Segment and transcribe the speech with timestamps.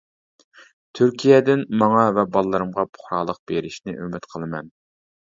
[0.99, 4.73] تۈركىيەدىن ماڭا ۋە بالىلىرىمغا پۇقرالىق بېرىشىنى ئۈمىد قىلىمەن.